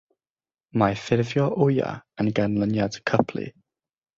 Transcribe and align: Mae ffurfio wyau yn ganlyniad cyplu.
Mae 0.81 0.95
ffurfio 1.01 1.45
wyau 1.65 2.01
yn 2.25 2.33
ganlyniad 2.41 2.99
cyplu. 3.13 3.47